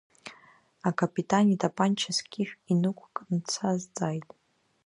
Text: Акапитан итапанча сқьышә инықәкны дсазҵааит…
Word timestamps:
Акапитан 0.87 1.45
итапанча 1.55 2.11
сқьышә 2.17 2.55
инықәкны 2.71 3.37
дсазҵааит… 3.45 4.27